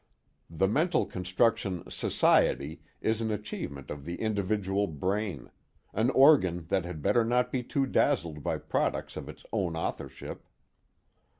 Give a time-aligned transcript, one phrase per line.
[0.49, 5.51] The mental construction "Society" is an achievement of the individual brain,
[5.93, 10.47] an organ that had better not be too dazzled by products of its own authorship.